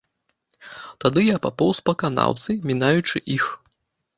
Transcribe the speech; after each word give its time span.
Тады 1.03 1.21
я 1.27 1.35
папоўз 1.45 1.81
па 1.91 1.97
канаўцы, 2.05 2.51
мінаючы 2.71 3.17
іх. 3.37 3.45